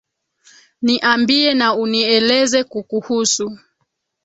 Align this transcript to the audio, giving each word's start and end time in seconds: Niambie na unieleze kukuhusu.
Niambie 0.83 1.49
na 1.59 1.67
unieleze 1.83 2.59
kukuhusu. 2.71 3.47